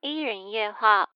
[0.00, 1.08] 伊人夜话。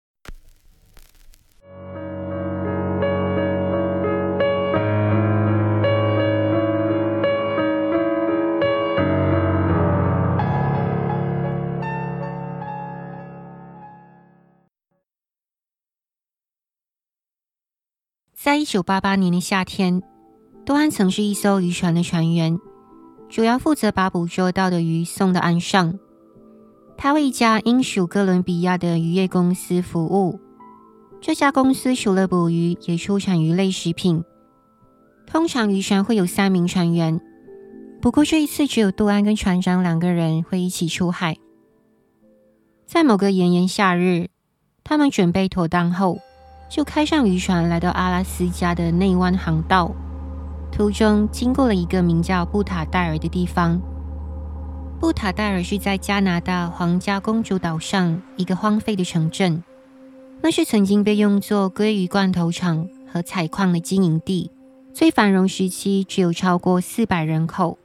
[18.35, 20.03] 在一九八八年的夏天，
[20.67, 22.59] 多安曾是一艘渔船的船员，
[23.29, 26.01] 主要负责把捕捉到的鱼送到岸上。
[27.03, 30.39] 他为一家英属哥伦比亚的渔业公司服务。
[31.21, 34.23] 这家公司除了捕鱼，也出产鱼类食品。
[35.27, 37.21] 通常渔船会有三名船员，
[38.01, 41.37] 不过这一次只有杜安跟船长两个人会一起出海。
[42.87, 44.29] 在某个炎炎夏日，
[44.85, 46.21] 他们准备妥当后。
[46.71, 49.91] 就开上渔船，来到阿拉斯加的内湾航道。
[50.71, 53.83] 途中经过了一个名叫布塔戴尔的地方。
[55.03, 59.65] 布塔戴尔是在加拿大皇家公主岛上一个荒废的城镇，
[60.41, 64.53] 那是曾经被用作鲑鱼罐头厂和采矿的经营地。
[64.95, 67.79] 最繁荣时期只有超过四百人口。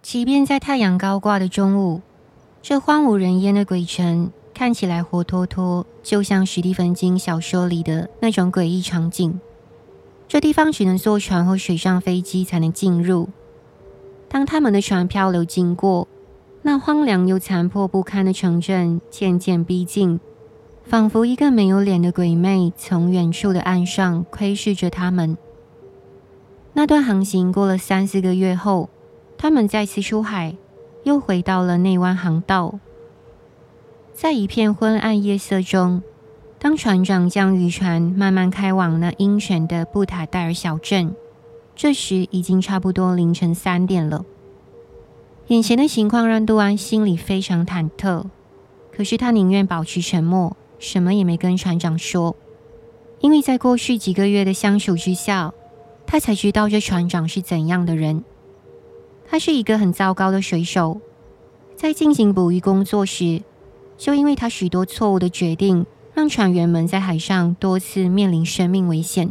[0.00, 2.00] 即便在太阳高挂的中午，
[2.62, 4.32] 这荒无人烟的鬼城。
[4.54, 9.38] 看起来活脱脱，就像史蒂芬金小说里的那种诡异场景。
[10.26, 13.28] 这地方只能坐船或水上飞机才能进入。
[14.32, 16.08] 当他们的船漂流经过，
[16.62, 20.18] 那荒凉又残破不堪的城镇渐渐逼近，
[20.84, 25.36] 仿佛一个没有脸的鬼魅从远处的岸上窥视着他们。
[26.72, 28.88] 那段航行过了三四个月后，
[29.36, 30.56] 他们再次出海，
[31.02, 32.78] 又回到了内湾航道。
[34.14, 36.02] 在一片昏暗夜色中，
[36.58, 41.14] 当船长将渔船慢慢开往那阴沉的布塔戴尔小镇，
[41.74, 44.24] 这时已经差不多凌晨三点了。
[45.48, 48.24] 眼前的情况让杜安心里非常忐忑，
[48.94, 52.36] 可是他宁愿保持沉默，什么也没跟船长说，
[53.20, 55.52] 因为在过去几个月的相处之下，
[56.06, 58.24] 他才知道这船长是怎样的人。
[59.26, 61.00] 他是一个很糟糕的水手，
[61.74, 63.42] 在进行捕鱼工作时，
[63.96, 69.30] 就因为他许多错误的决定，让船员们在海上多次面临生命危险。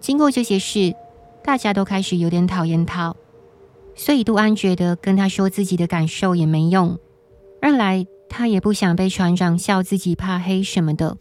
[0.00, 0.94] 经过这些事，
[1.46, 3.14] 大家都开始有点讨厌他，
[3.94, 6.98] 所以杜安觉得跟他说自己的感受也没用。
[7.62, 11.16] 二来，他也不想被船长笑自己怕黑什么的。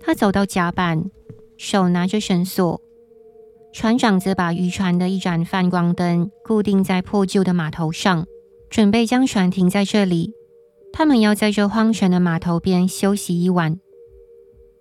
[0.00, 1.10] 他走到甲板，
[1.58, 2.80] 手拿着绳索，
[3.74, 8.26] 船长则把渔船的一盏泛光灯固定在破旧的码头上，
[8.70, 10.32] 准备将船停在这里。
[10.94, 13.78] 他们要在这荒城的码头边休息一晚。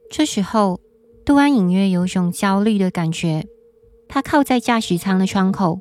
[0.10, 0.80] 这时候，
[1.26, 3.48] 杜安隐约有种焦虑的感觉。
[4.08, 5.80] 他靠在驾驶舱的窗口，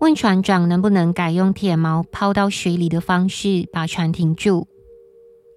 [0.00, 4.66] 问船长能不能改用铁锚抛到水里的方式把船停住。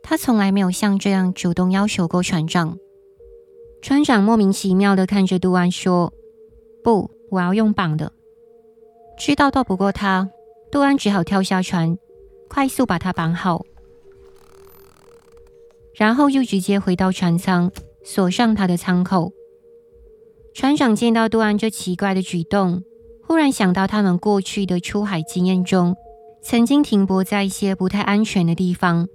[0.03, 2.77] 他从来没有像这样主动要求过船长。
[3.81, 6.13] 船长莫名其妙地看着杜安说
[6.83, 8.11] ：“不，我要用绑的。”
[9.19, 10.29] 知道斗不过他，
[10.72, 11.97] 杜安只好跳下船，
[12.50, 13.66] 快速把他绑好。
[15.95, 17.72] 然后又直接回到船舱，
[18.03, 19.31] 锁上他的舱口。
[20.57, 22.81] 船长见到杜安这奇怪的举动，
[23.22, 25.95] 忽然想到他们过去的出海经验中，
[26.41, 29.07] 曾经停泊在一些不太安全的地方，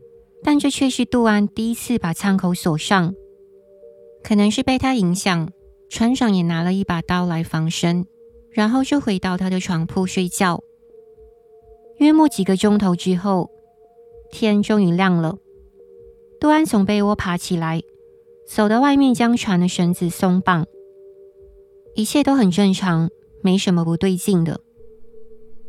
[0.44, 3.12] 但这却是杜安第一次把舱口锁上。
[4.22, 5.48] 可能是被他影响，
[5.90, 8.06] 船长也拿了一把刀来防身，
[8.52, 10.62] 然后就回到他的床铺睡觉。
[11.96, 13.50] 约莫几个钟头之后，
[14.30, 15.38] 天终于亮了。
[16.38, 17.82] 杜安从被窝爬起来，
[18.46, 20.64] 走到外面，将船的绳子松绑。
[21.94, 23.10] 一切都很正常，
[23.42, 24.60] 没什么不对劲的。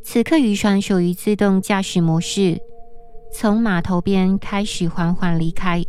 [0.04, 2.60] 此刻渔船处于自动驾驶模式，
[3.34, 5.84] 从码头边开始缓缓离开。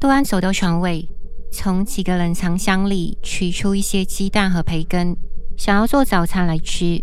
[0.00, 1.08] 杜安走到船尾，
[1.50, 5.16] 从几个冷藏箱里取出一些鸡蛋和培根，
[5.56, 7.02] 想要做早餐来吃。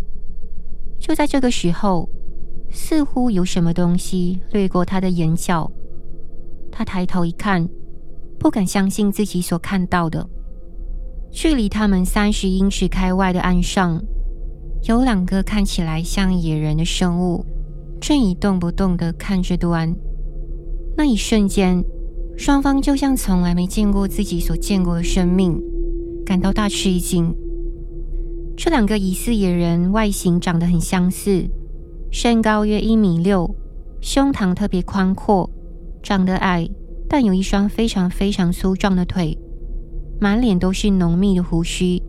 [0.99, 2.09] 就在这个时候，
[2.71, 5.71] 似乎有什么东西掠过他的眼角。
[6.71, 7.67] 他抬头一看，
[8.39, 10.27] 不敢相信自己所看到的。
[11.31, 14.03] 距离他们三十英尺开外的岸上，
[14.83, 17.45] 有两个看起来像野人的生物，
[18.01, 19.95] 正一动不动地看着端。
[20.97, 21.83] 那一瞬间，
[22.37, 25.57] 双方就像从来没见过自己所见过的生命，
[26.25, 27.33] 感到大吃一惊。
[28.57, 31.45] 这两个疑似野人，外形长得很相似，
[32.11, 33.55] 身高约一米六，
[34.01, 35.49] 胸膛特别宽阔。
[36.03, 36.69] 长得矮，
[37.07, 39.37] 但有一双非常非常粗壮的腿，
[40.21, 41.99] 满脸都是浓密的胡须，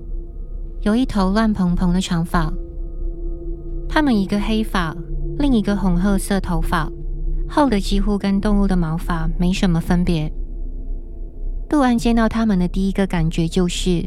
[0.83, 2.53] 有一头乱蓬蓬的长发。
[3.89, 4.95] 他们一个黑发，
[5.39, 6.93] 另一个红褐色头发，
[7.49, 10.31] 厚的几乎跟动物的毛发没什么分别。
[11.71, 14.07] 杜安见到他们的第一个感觉就是，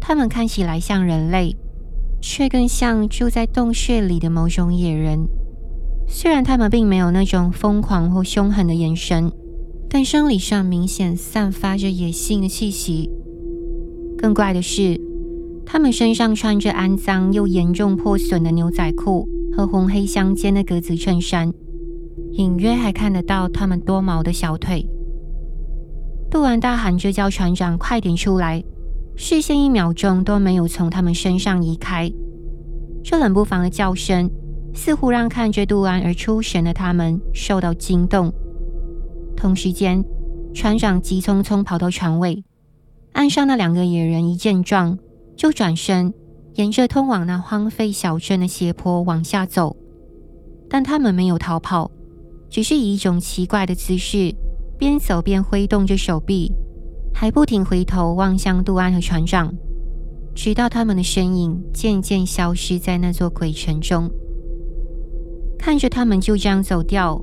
[0.00, 1.54] 他们看起来像人类，
[2.20, 5.28] 却更像住在洞穴里的某种野人。
[6.08, 9.30] 虽然他们并没有那种疯狂或凶狠的眼神，
[9.88, 13.08] 但生理上明显散发着野性的气息。
[14.18, 15.00] 更怪的是，
[15.64, 21.52] 他们身上穿着肮脏又严重破损的牛仔裤和红黑相间的格子衬衫。
[22.32, 24.84] 隐约还看得到他们多毛的小腿。
[26.30, 28.62] 杜安大喊着叫船长快点出来，
[29.16, 32.10] 视线一秒钟都没有从他们身上移开。
[33.02, 34.30] 这冷不防的叫声
[34.74, 38.32] 似乎让看着杜安而出神的他们受到惊动。
[39.36, 40.04] 同时间，
[40.52, 42.44] 船长急匆匆跑到船尾，
[43.12, 44.98] 岸上那两个野人一见状
[45.36, 46.12] 就转身，
[46.54, 49.76] 沿着通往那荒废小镇的斜坡往下走，
[50.68, 51.90] 但他们没有逃跑。
[52.50, 54.34] 只是以一种奇怪的姿势，
[54.78, 56.50] 边走边挥动着手臂，
[57.12, 59.52] 还不停回头望向杜安和船长，
[60.34, 64.10] 直到他们的身影渐渐消失在那座鬼城中。
[65.58, 67.20] 看着他们就这样走掉，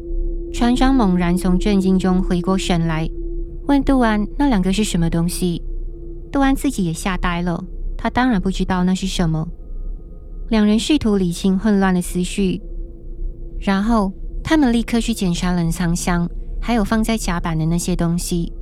[0.54, 3.10] 船长猛然从震惊中回过神来，
[3.68, 5.64] 问杜安：“那两个是什么东西？”
[6.36, 7.64] 杜安自己也吓呆了，
[7.98, 9.48] 他当然不知道那是什么。
[10.50, 12.62] 两人试图理清混乱的思绪，
[13.62, 14.12] 然后。
[14.44, 16.30] 他们立刻去检查冷藏箱，
[16.62, 18.54] 还有放在甲板的那些东西。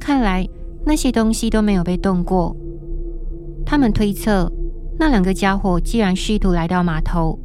[0.00, 0.48] 看来
[0.86, 2.56] 那些东西都没有被动过。
[3.66, 4.50] 他们推测，
[4.98, 7.38] 那两个家伙既然试图来到码头，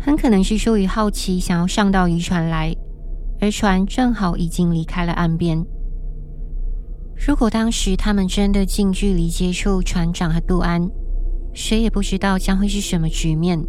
[0.00, 2.74] 很可能是出于好奇，想要上到渔船来，
[3.40, 5.64] 而船正好已经离开了岸边。
[7.16, 10.90] 如果当时他们真的近距离接触船长和杜安，
[11.52, 13.64] 谁也不知道将会是什么局面。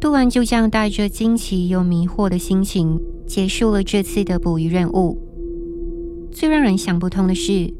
[0.00, 5.18] 杜安就这样带着惊奇又迷惑的心情结束了这次的捕鱼任务。
[6.32, 7.72] 最让人想不通的是，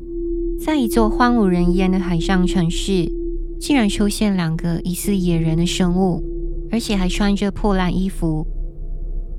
[0.58, 3.10] 在一座荒无人烟的海上城市，
[3.60, 6.22] 竟然出现两个疑似野人的生物，
[6.70, 8.46] 而且还穿着破烂衣服。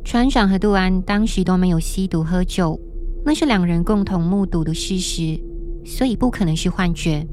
[0.04, 2.80] 船长和杜安当时都没有吸毒喝酒，
[3.28, 5.38] 那是两人共同目睹的事实，
[5.84, 7.28] 所以不可能是幻觉。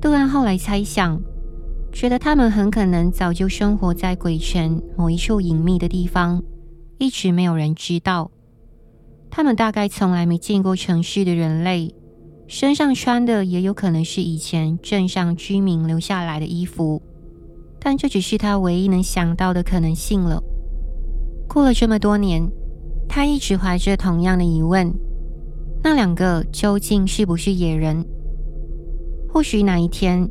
[0.00, 1.20] 杜安后来猜想。
[1.92, 6.42] 觉得他们很可能早就生活在鬼城某一处隐秘的地方，
[6.98, 8.30] 一直没有人知道。
[9.30, 11.94] 他们大概从来没见过城市的人类，
[12.46, 17.00] 身上穿的也有可能是以前镇上居民留下来的衣服，
[17.80, 20.40] 但这只是他唯一能想到的可能性了。
[21.48, 22.46] 过了这么多年，
[23.08, 24.92] 他一直怀着同样的疑问：
[25.82, 28.04] 那两个究竟是不是野人？
[29.28, 30.28] 或许哪一天。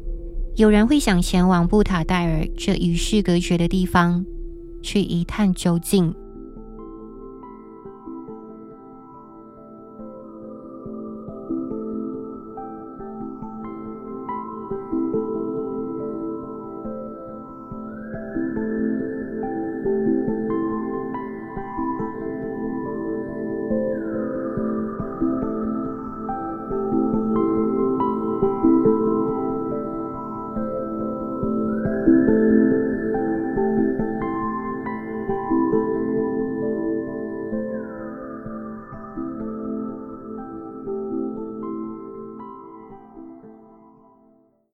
[0.56, 4.26] 有人会想前往布塔戴尔这与世隔绝的地方，
[4.82, 6.16] 去一探究竟。